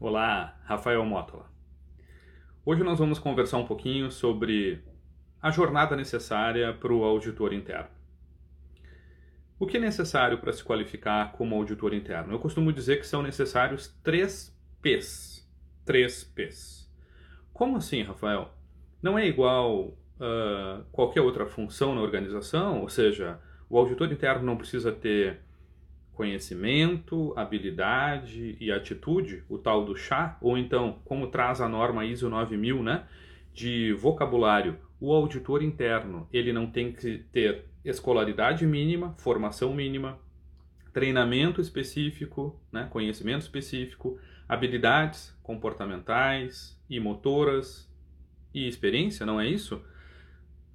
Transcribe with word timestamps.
Olá, 0.00 0.60
Rafael 0.64 1.04
Mótola. 1.04 1.46
Hoje 2.66 2.82
nós 2.82 2.98
vamos 2.98 3.20
conversar 3.20 3.58
um 3.58 3.64
pouquinho 3.64 4.10
sobre 4.10 4.82
a 5.40 5.52
jornada 5.52 5.94
necessária 5.94 6.74
para 6.74 6.92
o 6.92 7.04
auditor 7.04 7.52
interno. 7.52 7.88
O 9.56 9.66
que 9.66 9.76
é 9.76 9.80
necessário 9.80 10.38
para 10.38 10.52
se 10.52 10.64
qualificar 10.64 11.30
como 11.32 11.54
auditor 11.54 11.94
interno? 11.94 12.34
Eu 12.34 12.40
costumo 12.40 12.72
dizer 12.72 12.98
que 12.98 13.06
são 13.06 13.22
necessários 13.22 13.96
três 14.02 14.54
P's. 14.82 15.48
Três 15.84 16.24
P's. 16.24 16.92
Como 17.52 17.76
assim, 17.76 18.02
Rafael? 18.02 18.52
Não 19.00 19.16
é 19.16 19.26
igual 19.26 19.96
uh, 20.18 20.84
qualquer 20.90 21.20
outra 21.20 21.46
função 21.46 21.94
na 21.94 22.00
organização? 22.00 22.80
Ou 22.80 22.88
seja, 22.88 23.40
o 23.70 23.78
auditor 23.78 24.10
interno 24.12 24.44
não 24.44 24.56
precisa 24.56 24.90
ter 24.90 25.43
conhecimento, 26.14 27.32
habilidade 27.36 28.56
e 28.60 28.70
atitude, 28.70 29.42
o 29.48 29.58
tal 29.58 29.84
do 29.84 29.96
chá, 29.96 30.38
ou 30.40 30.56
então, 30.56 31.00
como 31.04 31.26
traz 31.26 31.60
a 31.60 31.68
norma 31.68 32.04
ISO 32.04 32.28
9000, 32.28 32.82
né, 32.82 33.04
de 33.52 33.92
vocabulário, 33.92 34.78
o 35.00 35.12
auditor 35.12 35.62
interno, 35.62 36.28
ele 36.32 36.52
não 36.52 36.66
tem 36.66 36.92
que 36.92 37.18
ter 37.32 37.66
escolaridade 37.84 38.66
mínima, 38.66 39.14
formação 39.18 39.74
mínima, 39.74 40.18
treinamento 40.92 41.60
específico, 41.60 42.58
né, 42.72 42.88
conhecimento 42.90 43.42
específico, 43.42 44.18
habilidades 44.48 45.36
comportamentais 45.42 46.80
e 46.88 47.00
motoras 47.00 47.90
e 48.54 48.68
experiência, 48.68 49.26
não 49.26 49.40
é 49.40 49.48
isso? 49.48 49.82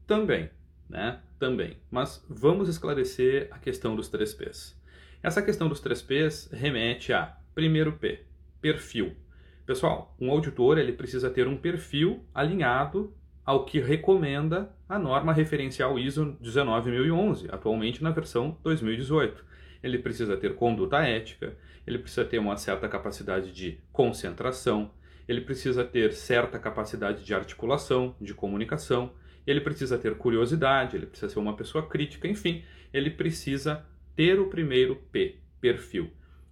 Também, 0.06 0.50
né? 0.90 1.22
Também. 1.38 1.78
Mas 1.90 2.26
vamos 2.28 2.68
esclarecer 2.68 3.48
a 3.52 3.58
questão 3.58 3.96
dos 3.96 4.10
três 4.10 4.34
P's. 4.34 4.79
Essa 5.22 5.42
questão 5.42 5.68
dos 5.68 5.82
três 5.82 6.02
P's 6.02 6.50
remete 6.50 7.12
a 7.12 7.36
primeiro 7.54 7.92
P, 7.92 8.24
perfil. 8.62 9.18
Pessoal, 9.66 10.16
um 10.18 10.32
auditor 10.32 10.78
ele 10.78 10.94
precisa 10.94 11.30
ter 11.30 11.46
um 11.46 11.58
perfil 11.58 12.26
alinhado 12.34 13.14
ao 13.46 13.66
que 13.66 13.82
recomenda 13.82 14.74
a 14.88 14.98
norma 14.98 15.34
referencial 15.34 16.00
ISO 16.00 16.38
19011, 16.40 17.50
atualmente 17.52 18.02
na 18.02 18.12
versão 18.12 18.58
2018. 18.64 19.44
Ele 19.84 19.98
precisa 19.98 20.38
ter 20.38 20.56
conduta 20.56 21.02
ética, 21.02 21.54
ele 21.86 22.00
precisa 22.00 22.24
ter 22.24 22.40
uma 22.40 22.56
certa 22.56 22.88
capacidade 22.88 23.52
de 23.52 23.78
concentração, 23.92 24.90
ele 25.28 25.42
precisa 25.42 25.84
ter 25.84 26.14
certa 26.14 26.58
capacidade 26.58 27.26
de 27.26 27.34
articulação, 27.34 28.16
de 28.22 28.34
comunicação, 28.34 29.12
ele 29.46 29.60
precisa 29.60 29.98
ter 29.98 30.16
curiosidade, 30.16 30.96
ele 30.96 31.08
precisa 31.08 31.30
ser 31.34 31.40
uma 31.40 31.58
pessoa 31.58 31.86
crítica, 31.86 32.26
enfim, 32.26 32.64
ele 32.94 33.10
precisa 33.10 33.86
ter 34.20 34.38
o 34.38 34.48
primeiro 34.48 34.98
P, 34.98 35.38
perfil. 35.62 36.12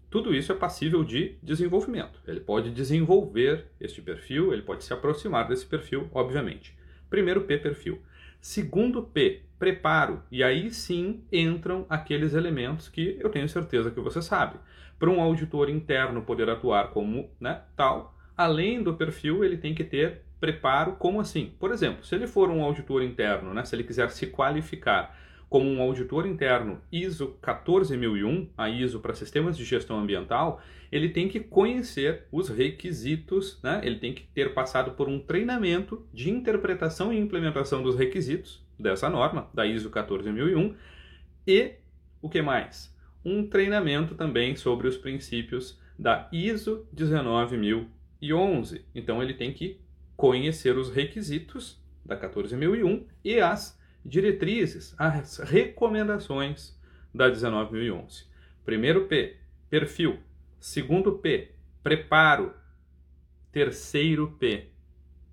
Tudo 0.09 0.33
isso 0.33 0.53
é 0.53 0.55
passível 0.55 1.03
de 1.03 1.37
desenvolvimento. 1.43 2.17
Ele 2.25 2.39
pode 2.39 2.71
desenvolver 2.71 3.65
este 3.77 4.01
perfil, 4.01 4.53
ele 4.53 4.61
pode 4.61 4.85
se 4.85 4.93
aproximar 4.93 5.49
desse 5.49 5.65
perfil, 5.65 6.07
obviamente. 6.13 6.73
Primeiro 7.09 7.41
P, 7.41 7.57
perfil. 7.57 8.01
Segundo 8.39 9.03
P, 9.03 9.41
preparo. 9.59 10.23
E 10.31 10.41
aí 10.41 10.71
sim 10.71 11.25
entram 11.29 11.85
aqueles 11.89 12.33
elementos 12.33 12.87
que 12.87 13.17
eu 13.19 13.29
tenho 13.29 13.49
certeza 13.49 13.91
que 13.91 13.99
você 13.99 14.21
sabe. 14.21 14.57
Para 14.97 15.09
um 15.09 15.19
auditor 15.19 15.69
interno 15.69 16.21
poder 16.21 16.49
atuar 16.49 16.91
como 16.91 17.29
né, 17.37 17.63
tal, 17.75 18.17
além 18.37 18.81
do 18.81 18.93
perfil, 18.93 19.43
ele 19.43 19.57
tem 19.57 19.75
que 19.75 19.83
ter 19.83 20.21
preparo. 20.39 20.93
Como 20.93 21.19
assim? 21.19 21.51
Por 21.59 21.73
exemplo, 21.73 22.05
se 22.05 22.15
ele 22.15 22.27
for 22.27 22.49
um 22.49 22.63
auditor 22.63 23.03
interno, 23.03 23.53
né, 23.53 23.65
se 23.65 23.75
ele 23.75 23.83
quiser 23.83 24.09
se 24.11 24.27
qualificar 24.27 25.27
como 25.49 25.69
um 25.69 25.81
auditor 25.81 26.25
interno 26.27 26.81
ISO 26.91 27.37
14001, 27.41 28.49
a 28.57 28.69
ISO 28.69 28.99
para 28.99 29.13
sistemas 29.13 29.57
de 29.57 29.63
gestão 29.63 29.99
ambiental, 29.99 30.61
ele 30.91 31.09
tem 31.09 31.29
que 31.29 31.39
conhecer 31.39 32.25
os 32.31 32.49
requisitos, 32.49 33.59
né? 33.63 33.81
ele 33.83 33.97
tem 33.97 34.13
que 34.13 34.23
ter 34.23 34.53
passado 34.53 34.91
por 34.91 35.07
um 35.07 35.19
treinamento 35.19 36.05
de 36.13 36.29
interpretação 36.29 37.13
e 37.13 37.19
implementação 37.19 37.81
dos 37.81 37.95
requisitos 37.95 38.65
dessa 38.77 39.09
norma, 39.09 39.49
da 39.53 39.65
ISO 39.65 39.89
14001, 39.89 40.75
e 41.45 41.75
o 42.21 42.29
que 42.29 42.41
mais? 42.41 42.95
Um 43.23 43.47
treinamento 43.47 44.15
também 44.15 44.55
sobre 44.55 44.87
os 44.87 44.97
princípios 44.97 45.79
da 45.97 46.29
ISO 46.31 46.87
19011. 46.93 48.85
Então 48.93 49.23
ele 49.23 49.33
tem 49.33 49.53
que 49.53 49.79
conhecer 50.15 50.77
os 50.77 50.89
requisitos 50.89 51.81
da 52.05 52.15
14001 52.15 53.05
e 53.23 53.39
as 53.39 53.77
diretrizes, 54.07 54.95
as 54.97 55.37
recomendações 55.39 56.79
da 57.13 57.29
19.011. 57.29 58.25
Primeiro 58.63 59.07
P, 59.07 59.35
perfil. 59.69 60.19
Segundo 60.59 61.19
P, 61.19 61.51
preparo. 61.83 62.53
Terceiro 63.51 64.35
P, 64.39 64.69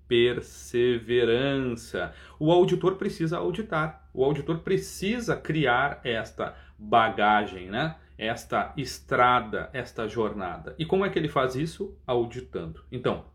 perseverança. 0.07 2.13
O 2.39 2.51
auditor 2.51 2.95
precisa 2.95 3.37
auditar. 3.37 4.09
O 4.13 4.23
auditor 4.23 4.59
precisa 4.59 5.35
criar 5.35 5.99
esta 6.03 6.55
bagagem, 6.77 7.69
né? 7.69 7.95
Esta 8.17 8.73
estrada, 8.77 9.69
esta 9.73 10.07
jornada. 10.07 10.73
E 10.79 10.85
como 10.85 11.03
é 11.05 11.09
que 11.09 11.19
ele 11.19 11.27
faz 11.27 11.55
isso? 11.55 11.97
Auditando. 12.07 12.81
Então, 12.91 13.25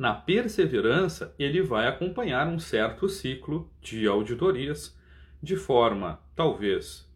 na 0.00 0.14
perseverança, 0.14 1.34
ele 1.38 1.60
vai 1.60 1.86
acompanhar 1.86 2.48
um 2.48 2.58
certo 2.58 3.06
ciclo 3.06 3.70
de 3.82 4.06
auditorias 4.06 4.98
de 5.42 5.56
forma 5.56 6.18
talvez 6.34 7.06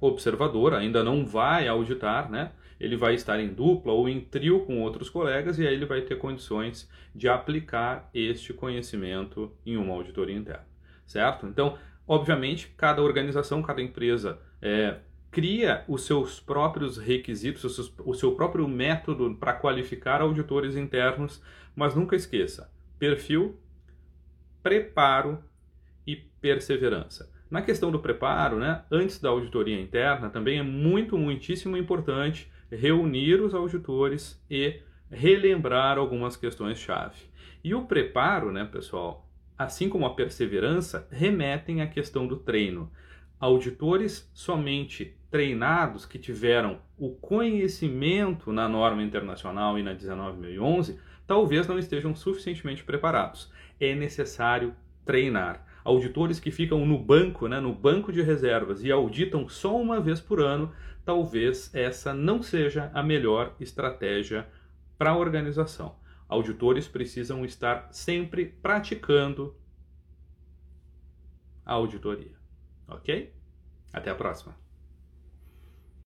observadora, 0.00 0.78
ainda 0.78 1.04
não 1.04 1.26
vai 1.26 1.68
auditar, 1.68 2.30
né? 2.30 2.52
Ele 2.80 2.96
vai 2.96 3.12
estar 3.12 3.38
em 3.38 3.52
dupla 3.52 3.92
ou 3.92 4.08
em 4.08 4.22
trio 4.22 4.60
com 4.60 4.80
outros 4.80 5.10
colegas 5.10 5.58
e 5.58 5.66
aí 5.66 5.74
ele 5.74 5.84
vai 5.84 6.00
ter 6.00 6.16
condições 6.16 6.90
de 7.14 7.28
aplicar 7.28 8.08
este 8.14 8.54
conhecimento 8.54 9.52
em 9.66 9.76
uma 9.76 9.92
auditoria 9.92 10.34
interna, 10.34 10.66
certo? 11.04 11.46
Então, 11.46 11.76
obviamente, 12.08 12.72
cada 12.74 13.02
organização, 13.02 13.60
cada 13.60 13.82
empresa 13.82 14.40
é, 14.62 14.96
cria 15.30 15.84
os 15.86 16.04
seus 16.04 16.40
próprios 16.40 16.98
requisitos, 16.98 17.94
o 17.98 18.14
seu 18.14 18.32
próprio 18.34 18.66
método 18.66 19.34
para 19.36 19.52
qualificar 19.52 20.20
auditores 20.20 20.76
internos, 20.76 21.42
mas 21.74 21.94
nunca 21.94 22.16
esqueça: 22.16 22.70
perfil, 22.98 23.58
preparo 24.62 25.42
e 26.06 26.16
perseverança. 26.16 27.30
Na 27.50 27.62
questão 27.62 27.90
do 27.90 27.98
preparo, 27.98 28.58
né, 28.58 28.84
antes 28.90 29.20
da 29.20 29.28
auditoria 29.28 29.80
interna, 29.80 30.30
também 30.30 30.58
é 30.58 30.62
muito, 30.62 31.18
muitíssimo 31.18 31.76
importante 31.76 32.50
reunir 32.70 33.40
os 33.40 33.54
auditores 33.54 34.40
e 34.48 34.80
relembrar 35.10 35.98
algumas 35.98 36.36
questões-chave. 36.36 37.28
E 37.62 37.74
o 37.74 37.86
preparo, 37.86 38.52
né, 38.52 38.64
pessoal, 38.64 39.28
assim 39.58 39.88
como 39.88 40.06
a 40.06 40.14
perseverança, 40.14 41.08
remetem 41.10 41.82
à 41.82 41.86
questão 41.88 42.26
do 42.26 42.36
treino. 42.36 42.90
Auditores 43.40 44.30
somente 44.32 45.18
treinados 45.30 46.04
que 46.04 46.18
tiveram 46.18 46.80
o 46.98 47.10
conhecimento 47.10 48.52
na 48.52 48.68
norma 48.68 49.02
internacional 49.02 49.78
e 49.78 49.82
na 49.82 49.94
19011 49.94 50.98
talvez 51.26 51.66
não 51.68 51.78
estejam 51.78 52.14
suficientemente 52.14 52.82
preparados. 52.82 53.52
É 53.78 53.94
necessário 53.94 54.74
treinar. 55.04 55.64
Auditores 55.84 56.40
que 56.40 56.50
ficam 56.50 56.84
no 56.84 56.98
banco, 56.98 57.46
né, 57.46 57.60
no 57.60 57.72
banco 57.72 58.12
de 58.12 58.20
reservas 58.20 58.82
e 58.82 58.90
auditam 58.90 59.48
só 59.48 59.80
uma 59.80 60.00
vez 60.00 60.20
por 60.20 60.40
ano, 60.40 60.72
talvez 61.04 61.72
essa 61.74 62.12
não 62.12 62.42
seja 62.42 62.90
a 62.92 63.02
melhor 63.02 63.54
estratégia 63.60 64.46
para 64.98 65.10
a 65.10 65.16
organização. 65.16 65.96
Auditores 66.28 66.86
precisam 66.86 67.44
estar 67.44 67.88
sempre 67.92 68.44
praticando 68.44 69.56
a 71.64 71.74
auditoria. 71.74 72.36
Ok? 72.88 73.32
Até 73.92 74.10
a 74.10 74.14
próxima. 74.14 74.54